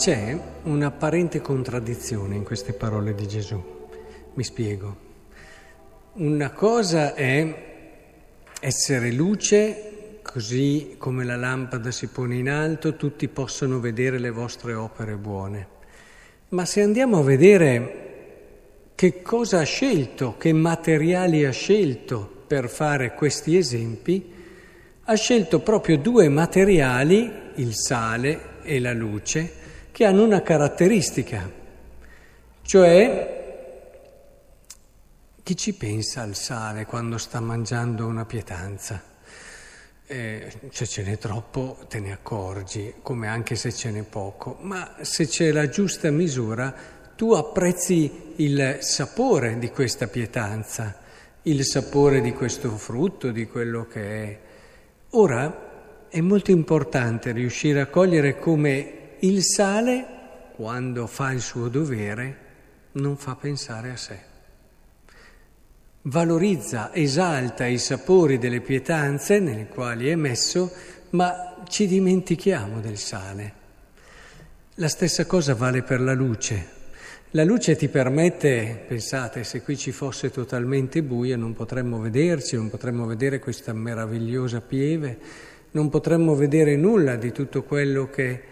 c'è 0.00 0.34
un'apparente 0.62 1.42
contraddizione 1.42 2.34
in 2.34 2.42
queste 2.42 2.72
parole 2.72 3.14
di 3.14 3.28
Gesù. 3.28 3.62
Mi 4.32 4.42
spiego. 4.42 4.96
Una 6.14 6.52
cosa 6.52 7.12
è 7.12 7.90
essere 8.60 9.12
luce, 9.12 10.20
così 10.22 10.94
come 10.96 11.22
la 11.26 11.36
lampada 11.36 11.90
si 11.90 12.06
pone 12.06 12.36
in 12.36 12.48
alto, 12.48 12.96
tutti 12.96 13.28
possono 13.28 13.78
vedere 13.78 14.18
le 14.18 14.30
vostre 14.30 14.72
opere 14.72 15.16
buone. 15.16 15.68
Ma 16.48 16.64
se 16.64 16.80
andiamo 16.80 17.18
a 17.18 17.22
vedere 17.22 18.92
che 18.94 19.20
cosa 19.20 19.58
ha 19.58 19.64
scelto, 19.64 20.36
che 20.38 20.54
materiali 20.54 21.44
ha 21.44 21.52
scelto 21.52 22.44
per 22.46 22.70
fare 22.70 23.12
questi 23.12 23.54
esempi, 23.54 24.32
ha 25.04 25.14
scelto 25.14 25.60
proprio 25.60 25.98
due 25.98 26.30
materiali, 26.30 27.30
il 27.56 27.74
sale 27.74 28.62
e 28.62 28.80
la 28.80 28.94
luce, 28.94 29.58
che 29.92 30.04
hanno 30.04 30.24
una 30.24 30.42
caratteristica, 30.42 31.50
cioè 32.62 33.38
chi 35.42 35.56
ci 35.56 35.74
pensa 35.74 36.22
al 36.22 36.34
sale 36.34 36.86
quando 36.86 37.18
sta 37.18 37.40
mangiando 37.40 38.06
una 38.06 38.24
pietanza? 38.24 39.02
Eh, 40.06 40.52
se 40.70 40.86
ce 40.86 41.02
n'è 41.02 41.18
troppo 41.18 41.84
te 41.88 42.00
ne 42.00 42.12
accorgi, 42.12 42.94
come 43.02 43.28
anche 43.28 43.54
se 43.54 43.72
ce 43.72 43.90
n'è 43.90 44.02
poco, 44.02 44.58
ma 44.60 44.96
se 45.00 45.26
c'è 45.26 45.52
la 45.52 45.68
giusta 45.68 46.10
misura 46.10 46.74
tu 47.20 47.32
apprezzi 47.32 48.32
il 48.36 48.78
sapore 48.80 49.58
di 49.58 49.68
questa 49.68 50.06
pietanza, 50.06 50.98
il 51.42 51.64
sapore 51.64 52.20
di 52.20 52.32
questo 52.32 52.70
frutto, 52.76 53.30
di 53.30 53.46
quello 53.46 53.86
che 53.86 54.24
è. 54.24 54.38
Ora 55.10 56.06
è 56.08 56.20
molto 56.20 56.50
importante 56.50 57.32
riuscire 57.32 57.80
a 57.80 57.86
cogliere 57.86 58.38
come 58.38 58.99
il 59.20 59.42
sale, 59.44 60.06
quando 60.54 61.06
fa 61.06 61.32
il 61.32 61.40
suo 61.40 61.68
dovere, 61.68 62.48
non 62.92 63.16
fa 63.16 63.34
pensare 63.34 63.90
a 63.90 63.96
sé. 63.96 64.18
Valorizza, 66.02 66.94
esalta 66.94 67.66
i 67.66 67.78
sapori 67.78 68.38
delle 68.38 68.60
pietanze 68.60 69.38
nelle 69.38 69.66
quali 69.66 70.08
è 70.08 70.14
messo, 70.14 70.72
ma 71.10 71.62
ci 71.68 71.86
dimentichiamo 71.86 72.80
del 72.80 72.96
sale. 72.96 73.52
La 74.76 74.88
stessa 74.88 75.26
cosa 75.26 75.54
vale 75.54 75.82
per 75.82 76.00
la 76.00 76.14
luce. 76.14 76.78
La 77.32 77.44
luce 77.44 77.76
ti 77.76 77.88
permette, 77.88 78.84
pensate, 78.88 79.44
se 79.44 79.62
qui 79.62 79.76
ci 79.76 79.92
fosse 79.92 80.30
totalmente 80.30 81.02
buio 81.02 81.36
non 81.36 81.52
potremmo 81.52 82.00
vederci, 82.00 82.56
non 82.56 82.70
potremmo 82.70 83.04
vedere 83.04 83.38
questa 83.38 83.72
meravigliosa 83.72 84.60
pieve, 84.62 85.18
non 85.72 85.90
potremmo 85.90 86.34
vedere 86.34 86.76
nulla 86.76 87.16
di 87.16 87.30
tutto 87.30 87.62
quello 87.62 88.08
che 88.08 88.42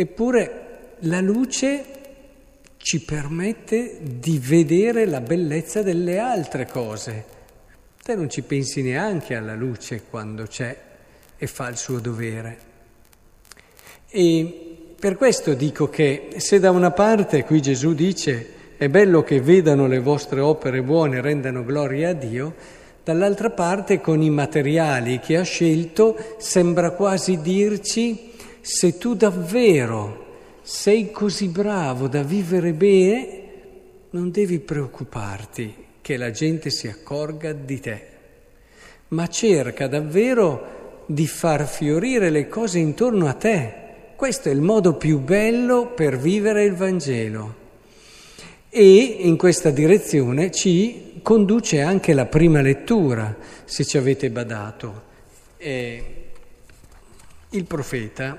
Eppure 0.00 0.94
la 1.00 1.20
luce 1.20 1.84
ci 2.76 3.02
permette 3.02 3.98
di 4.00 4.38
vedere 4.38 5.06
la 5.06 5.20
bellezza 5.20 5.82
delle 5.82 6.20
altre 6.20 6.68
cose. 6.68 7.24
Te 8.00 8.14
non 8.14 8.30
ci 8.30 8.42
pensi 8.42 8.80
neanche 8.80 9.34
alla 9.34 9.56
luce 9.56 10.04
quando 10.08 10.44
c'è 10.44 10.76
e 11.36 11.46
fa 11.48 11.66
il 11.66 11.76
suo 11.76 11.98
dovere. 11.98 12.58
E 14.08 14.76
per 14.96 15.16
questo 15.16 15.54
dico 15.54 15.90
che 15.90 16.28
se 16.36 16.60
da 16.60 16.70
una 16.70 16.92
parte 16.92 17.42
qui 17.42 17.60
Gesù 17.60 17.92
dice 17.92 18.76
è 18.76 18.88
bello 18.88 19.24
che 19.24 19.40
vedano 19.40 19.88
le 19.88 19.98
vostre 19.98 20.38
opere 20.38 20.80
buone 20.80 21.16
e 21.16 21.22
rendano 21.22 21.64
gloria 21.64 22.10
a 22.10 22.12
Dio, 22.12 22.54
dall'altra 23.02 23.50
parte 23.50 24.00
con 24.00 24.22
i 24.22 24.30
materiali 24.30 25.18
che 25.18 25.38
ha 25.38 25.42
scelto 25.42 26.36
sembra 26.38 26.92
quasi 26.92 27.40
dirci 27.40 28.27
se 28.70 28.98
tu 28.98 29.14
davvero 29.14 30.26
sei 30.60 31.10
così 31.10 31.48
bravo 31.48 32.06
da 32.06 32.22
vivere 32.22 32.74
bene, 32.74 33.42
non 34.10 34.30
devi 34.30 34.58
preoccuparti 34.58 35.86
che 36.02 36.18
la 36.18 36.30
gente 36.30 36.68
si 36.68 36.86
accorga 36.86 37.54
di 37.54 37.80
te, 37.80 38.06
ma 39.08 39.26
cerca 39.26 39.88
davvero 39.88 41.04
di 41.06 41.26
far 41.26 41.66
fiorire 41.66 42.28
le 42.28 42.46
cose 42.48 42.78
intorno 42.78 43.26
a 43.26 43.32
te. 43.32 43.72
Questo 44.14 44.50
è 44.50 44.52
il 44.52 44.60
modo 44.60 44.96
più 44.96 45.20
bello 45.20 45.86
per 45.86 46.18
vivere 46.18 46.64
il 46.64 46.74
Vangelo. 46.74 47.54
E 48.68 48.98
in 49.20 49.38
questa 49.38 49.70
direzione 49.70 50.50
ci 50.50 51.20
conduce 51.22 51.80
anche 51.80 52.12
la 52.12 52.26
prima 52.26 52.60
lettura, 52.60 53.34
se 53.64 53.86
ci 53.86 53.96
avete 53.96 54.28
badato. 54.28 55.06
Eh, 55.56 56.17
il 57.50 57.64
profeta 57.64 58.36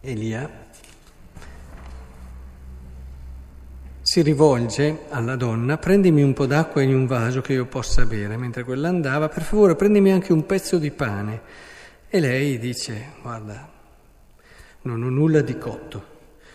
Elia 0.00 0.64
si 4.00 4.22
rivolge 4.22 5.00
alla 5.10 5.36
donna, 5.36 5.76
prendimi 5.76 6.22
un 6.22 6.32
po' 6.32 6.46
d'acqua 6.46 6.80
in 6.80 6.94
un 6.94 7.06
vaso 7.06 7.42
che 7.42 7.52
io 7.52 7.66
possa 7.66 8.06
bere, 8.06 8.36
mentre 8.36 8.62
quella 8.64 8.88
andava, 8.88 9.28
per 9.28 9.42
favore 9.42 9.74
prendimi 9.74 10.12
anche 10.12 10.32
un 10.32 10.46
pezzo 10.46 10.78
di 10.78 10.90
pane. 10.92 11.42
E 12.08 12.20
lei 12.20 12.58
dice, 12.58 13.14
guarda, 13.20 13.68
non 14.82 15.02
ho 15.02 15.10
nulla 15.10 15.42
di 15.42 15.58
cotto, 15.58 16.04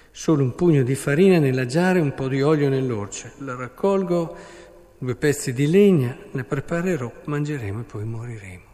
solo 0.09 0.43
un 0.43 0.55
pugno 0.55 0.81
di 0.81 0.95
farina 0.95 1.37
nella 1.37 1.65
giara 1.65 1.99
e 1.99 2.01
un 2.01 2.15
po' 2.15 2.29
di 2.29 2.41
olio 2.41 2.69
nell'orce. 2.69 3.33
La 3.39 3.53
raccolgo, 3.53 4.35
due 4.97 5.15
pezzi 5.15 5.53
di 5.53 5.69
legna, 5.69 6.17
ne 6.31 6.43
preparerò, 6.45 7.11
mangeremo 7.25 7.81
e 7.81 7.83
poi 7.83 8.05
moriremo. 8.05 8.70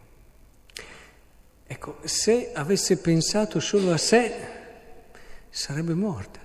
Ecco, 1.70 1.98
se 2.06 2.52
avesse 2.54 2.98
pensato 2.98 3.60
solo 3.60 3.92
a 3.92 3.98
sé, 3.98 4.34
sarebbe 5.50 5.94
morta. 5.94 6.40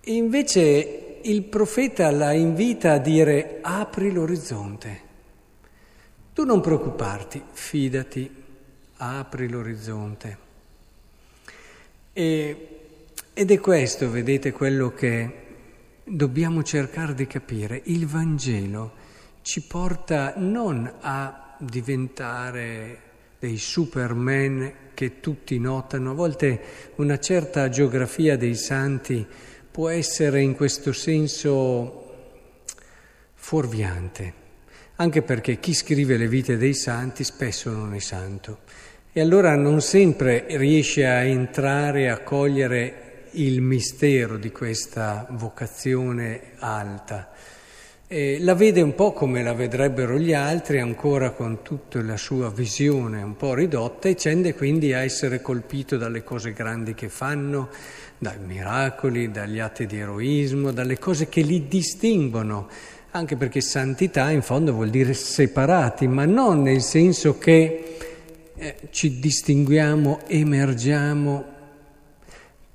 E 0.00 0.12
invece 0.12 1.20
il 1.22 1.44
profeta 1.44 2.10
la 2.10 2.32
invita 2.32 2.92
a 2.92 2.98
dire 2.98 3.60
apri 3.62 4.12
l'orizzonte. 4.12 5.00
Tu 6.34 6.44
non 6.44 6.60
preoccuparti, 6.60 7.42
fidati, 7.52 8.30
apri 8.96 9.48
l'orizzonte. 9.48 10.38
E, 12.12 12.68
ed 13.32 13.50
è 13.50 13.60
questo, 13.60 14.10
vedete, 14.10 14.52
quello 14.52 14.92
che 14.92 15.42
dobbiamo 16.04 16.62
cercare 16.62 17.14
di 17.14 17.26
capire. 17.26 17.80
Il 17.84 18.06
Vangelo 18.06 18.92
ci 19.40 19.62
porta 19.62 20.34
non 20.36 20.92
a 21.00 21.56
diventare 21.58 23.12
dei 23.44 23.58
superman 23.58 24.72
che 24.94 25.20
tutti 25.20 25.58
notano. 25.58 26.12
A 26.12 26.14
volte 26.14 26.60
una 26.94 27.18
certa 27.18 27.68
geografia 27.68 28.38
dei 28.38 28.54
santi 28.54 29.26
può 29.70 29.90
essere 29.90 30.40
in 30.40 30.54
questo 30.54 30.94
senso 30.94 32.00
fuorviante, 33.34 34.32
anche 34.96 35.20
perché 35.20 35.60
chi 35.60 35.74
scrive 35.74 36.16
le 36.16 36.26
vite 36.26 36.56
dei 36.56 36.72
santi 36.72 37.22
spesso 37.22 37.70
non 37.70 37.92
è 37.92 37.98
santo 37.98 38.60
e 39.12 39.20
allora 39.20 39.54
non 39.56 39.82
sempre 39.82 40.46
riesce 40.48 41.04
a 41.04 41.22
entrare 41.22 42.08
a 42.08 42.20
cogliere 42.20 43.26
il 43.32 43.60
mistero 43.60 44.38
di 44.38 44.50
questa 44.50 45.26
vocazione 45.32 46.52
alta. 46.60 47.30
E 48.16 48.38
la 48.38 48.54
vede 48.54 48.80
un 48.80 48.94
po' 48.94 49.12
come 49.12 49.42
la 49.42 49.54
vedrebbero 49.54 50.16
gli 50.20 50.32
altri, 50.32 50.78
ancora 50.78 51.32
con 51.32 51.62
tutta 51.62 52.00
la 52.00 52.16
sua 52.16 52.48
visione 52.48 53.20
un 53.20 53.34
po' 53.34 53.54
ridotta, 53.54 54.08
e 54.08 54.14
tende 54.14 54.54
quindi 54.54 54.92
a 54.92 55.02
essere 55.02 55.42
colpito 55.42 55.96
dalle 55.96 56.22
cose 56.22 56.52
grandi 56.52 56.94
che 56.94 57.08
fanno, 57.08 57.70
dai 58.16 58.38
miracoli, 58.38 59.32
dagli 59.32 59.58
atti 59.58 59.86
di 59.86 59.98
eroismo, 59.98 60.70
dalle 60.70 60.96
cose 60.96 61.28
che 61.28 61.40
li 61.40 61.66
distinguono, 61.66 62.68
anche 63.10 63.34
perché 63.34 63.60
santità 63.60 64.30
in 64.30 64.42
fondo 64.42 64.74
vuol 64.74 64.90
dire 64.90 65.12
separati, 65.12 66.06
ma 66.06 66.24
non 66.24 66.62
nel 66.62 66.82
senso 66.82 67.36
che 67.36 67.96
eh, 68.54 68.76
ci 68.90 69.18
distinguiamo, 69.18 70.20
emergiamo. 70.28 71.44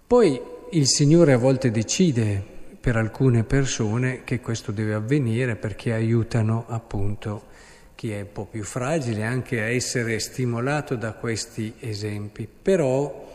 Poi 0.05 0.41
il 0.71 0.85
Signore 0.85 1.31
a 1.31 1.37
volte 1.37 1.71
decide 1.71 2.57
per 2.79 2.95
alcune 2.95 3.43
persone 3.43 4.23
che 4.23 4.39
questo 4.39 4.71
deve 4.71 4.93
avvenire 4.93 5.55
perché 5.55 5.93
aiutano 5.93 6.65
appunto 6.67 7.47
chi 7.95 8.11
è 8.11 8.21
un 8.21 8.31
po' 8.31 8.45
più 8.45 8.63
fragile 8.63 9.23
anche 9.23 9.61
a 9.61 9.69
essere 9.69 10.19
stimolato 10.19 10.95
da 10.95 11.11
questi 11.11 11.73
esempi. 11.79 12.47
Però 12.47 13.27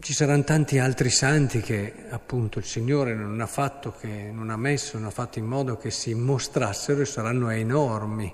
ci 0.00 0.14
saranno 0.14 0.44
tanti 0.44 0.78
altri 0.78 1.10
santi 1.10 1.60
che 1.60 1.92
appunto 2.10 2.60
il 2.60 2.64
Signore 2.64 3.14
non 3.14 3.40
ha 3.40 3.46
fatto, 3.46 3.92
che 3.98 4.30
non 4.32 4.50
ha 4.50 4.56
messo, 4.56 4.96
non 4.96 5.08
ha 5.08 5.10
fatto 5.10 5.40
in 5.40 5.46
modo 5.46 5.76
che 5.76 5.90
si 5.90 6.14
mostrassero 6.14 7.00
e 7.00 7.04
saranno 7.04 7.50
enormi. 7.50 8.32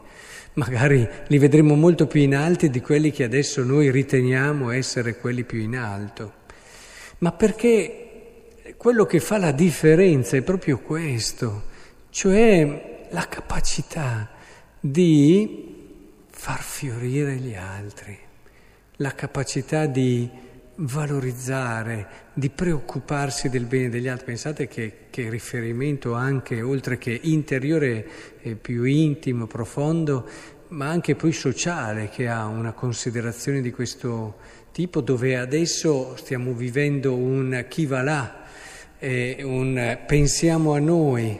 Magari 0.54 1.08
li 1.28 1.38
vedremo 1.38 1.74
molto 1.74 2.06
più 2.06 2.20
in 2.20 2.36
alto 2.36 2.66
di 2.66 2.80
quelli 2.82 3.10
che 3.10 3.24
adesso 3.24 3.64
noi 3.64 3.90
riteniamo 3.90 4.70
essere 4.70 5.16
quelli 5.16 5.44
più 5.44 5.58
in 5.58 5.76
alto. 5.76 6.42
Ma 7.18 7.32
perché 7.32 8.03
quello 8.84 9.06
che 9.06 9.18
fa 9.18 9.38
la 9.38 9.52
differenza 9.52 10.36
è 10.36 10.42
proprio 10.42 10.78
questo, 10.78 11.62
cioè 12.10 13.06
la 13.12 13.26
capacità 13.28 14.28
di 14.78 16.20
far 16.28 16.60
fiorire 16.60 17.36
gli 17.36 17.54
altri, 17.54 18.14
la 18.96 19.14
capacità 19.14 19.86
di 19.86 20.28
valorizzare, 20.74 22.06
di 22.34 22.50
preoccuparsi 22.50 23.48
del 23.48 23.64
bene 23.64 23.88
degli 23.88 24.06
altri. 24.06 24.26
Pensate 24.26 24.68
che, 24.68 25.06
che 25.08 25.30
riferimento 25.30 26.12
anche, 26.12 26.60
oltre 26.60 26.98
che 26.98 27.18
interiore 27.22 28.06
più 28.60 28.84
intimo, 28.84 29.46
profondo, 29.46 30.28
ma 30.68 30.90
anche 30.90 31.14
poi 31.14 31.32
sociale, 31.32 32.10
che 32.10 32.28
ha 32.28 32.44
una 32.44 32.72
considerazione 32.72 33.62
di 33.62 33.70
questo 33.70 34.36
tipo, 34.72 35.00
dove 35.00 35.38
adesso 35.38 36.16
stiamo 36.18 36.52
vivendo 36.52 37.14
un 37.14 37.64
chi 37.66 37.86
va 37.86 38.02
là, 38.02 38.42
eh, 39.04 39.42
un 39.42 39.98
pensiamo 40.06 40.72
a 40.72 40.78
noi, 40.78 41.38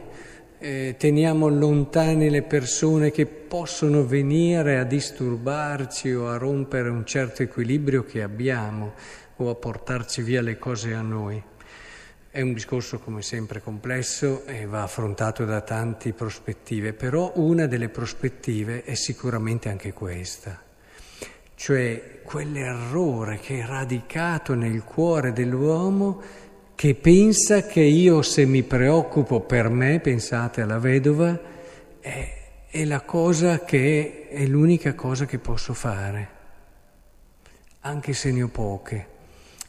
eh, 0.59 0.97
teniamo 0.99 1.49
lontane 1.49 2.29
le 2.29 2.43
persone 2.43 3.11
che 3.11 3.25
possono 3.25 4.05
venire 4.05 4.79
a 4.79 4.85
disturbarci 4.85 6.13
o 6.13 6.29
a 6.29 6.37
rompere 6.37 6.91
un 6.91 7.07
certo 7.07 7.43
equilibrio 7.43 8.05
che 8.05 8.23
abbiamo 8.23 8.93
o 9.37 9.49
a 9.49 9.55
portarci 9.55 10.21
via 10.21 10.43
le 10.43 10.59
cose 10.59 10.93
a 10.93 11.01
noi. 11.01 11.43
È 12.29 12.43
un 12.43 12.53
discorso 12.53 12.99
come 12.99 13.23
sempre 13.23 13.63
complesso 13.63 14.45
e 14.45 14.67
va 14.67 14.83
affrontato 14.83 15.47
da 15.47 15.63
tante 15.63 16.13
prospettive, 16.13 16.93
però 16.93 17.33
una 17.37 17.65
delle 17.65 17.89
prospettive 17.89 18.85
è 18.85 18.95
sicuramente 18.95 19.71
anche 19.71 19.95
questa, 19.95 20.61
cioè 21.55 22.21
quell'errore 22.23 23.39
che 23.39 23.61
è 23.61 23.65
radicato 23.65 24.55
nel 24.55 24.85
cuore 24.85 25.33
dell'uomo 25.33 26.43
che 26.75 26.95
pensa 26.95 27.63
che 27.67 27.81
io 27.81 28.23
se 28.23 28.45
mi 28.45 28.63
preoccupo 28.63 29.41
per 29.41 29.69
me, 29.69 30.01
pensate 30.01 30.61
alla 30.61 30.79
vedova, 30.79 31.39
è, 32.01 32.43
è 32.69 32.85
la 32.85 33.01
cosa 33.03 33.65
che 33.65 34.29
è 34.29 34.45
l'unica 34.47 34.95
cosa 34.95 35.25
che 35.25 35.39
posso 35.39 35.73
fare, 35.73 36.29
anche 37.81 38.13
se 38.13 38.33
ne 38.33 38.43
ho 38.43 38.49
poche. 38.49 39.13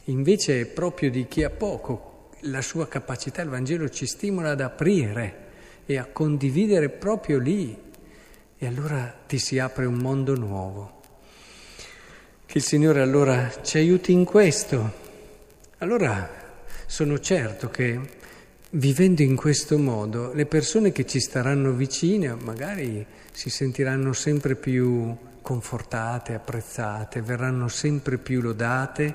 Invece 0.04 0.60
è 0.60 0.66
proprio 0.66 1.10
di 1.10 1.26
chi 1.28 1.42
ha 1.44 1.50
poco 1.50 2.30
la 2.40 2.62
sua 2.62 2.86
capacità, 2.88 3.42
il 3.42 3.48
Vangelo 3.48 3.88
ci 3.88 4.06
stimola 4.06 4.50
ad 4.50 4.60
aprire 4.60 5.44
e 5.86 5.98
a 5.98 6.06
condividere 6.06 6.88
proprio 6.88 7.38
lì 7.38 7.84
e 8.58 8.66
allora 8.66 9.14
ti 9.26 9.38
si 9.38 9.58
apre 9.58 9.84
un 9.84 9.96
mondo 9.96 10.34
nuovo. 10.34 11.00
Che 12.44 12.58
il 12.58 12.64
Signore 12.64 13.00
allora 13.00 13.50
ci 13.62 13.78
aiuti 13.78 14.12
in 14.12 14.24
questo. 14.24 15.04
Allora 15.78 16.45
sono 16.86 17.18
certo 17.18 17.68
che 17.68 18.00
vivendo 18.70 19.22
in 19.22 19.36
questo 19.36 19.78
modo 19.78 20.32
le 20.32 20.46
persone 20.46 20.92
che 20.92 21.04
ci 21.04 21.20
staranno 21.20 21.72
vicine 21.72 22.34
magari 22.34 23.04
si 23.32 23.50
sentiranno 23.50 24.12
sempre 24.12 24.54
più 24.56 25.14
confortate, 25.42 26.34
apprezzate, 26.34 27.22
verranno 27.22 27.68
sempre 27.68 28.18
più 28.18 28.40
lodate 28.40 29.14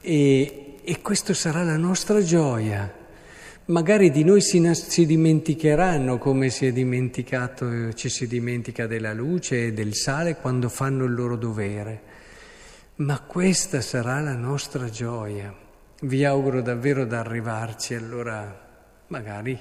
e, 0.00 0.74
e 0.82 1.00
questa 1.00 1.32
sarà 1.32 1.62
la 1.62 1.76
nostra 1.76 2.22
gioia. 2.22 3.00
Magari 3.66 4.10
di 4.10 4.24
noi 4.24 4.42
si, 4.42 4.60
si 4.74 5.06
dimenticheranno 5.06 6.18
come 6.18 6.50
si 6.50 6.66
è 6.66 6.72
dimenticato, 6.72 7.92
ci 7.94 8.08
si 8.08 8.26
dimentica 8.26 8.86
della 8.86 9.14
luce 9.14 9.66
e 9.66 9.72
del 9.72 9.94
sale 9.94 10.36
quando 10.36 10.68
fanno 10.68 11.04
il 11.04 11.14
loro 11.14 11.36
dovere. 11.36 12.02
Ma 12.96 13.20
questa 13.20 13.80
sarà 13.80 14.20
la 14.20 14.34
nostra 14.34 14.90
gioia. 14.90 15.61
Vi 16.04 16.24
auguro 16.24 16.62
davvero 16.62 17.04
di 17.04 17.14
arrivarci, 17.14 17.94
allora 17.94 18.52
magari 19.06 19.56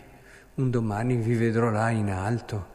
un 0.55 0.71
domani 0.71 1.17
vi 1.17 1.35
vedrò 1.35 1.69
là 1.69 1.91
in 1.91 2.09
alto, 2.09 2.65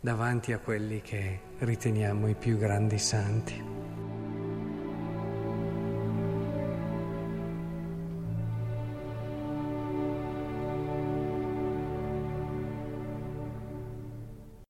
davanti 0.00 0.52
a 0.52 0.60
quelli 0.60 1.00
che 1.02 1.40
riteniamo 1.58 2.28
i 2.28 2.36
più 2.36 2.56
grandi 2.56 2.98
santi. 2.98 3.77